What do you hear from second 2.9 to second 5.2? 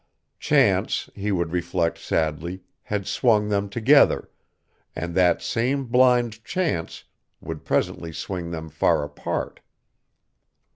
swung them together, and